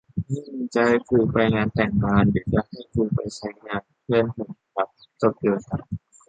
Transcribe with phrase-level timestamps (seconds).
[0.29, 3.83] นี่มึงจะให้กูไปงานแต่งงาน หรือจะให้กูไปไซต์งาน?
[4.03, 4.87] เพื่อนผมครับ
[5.21, 5.77] จบโยธา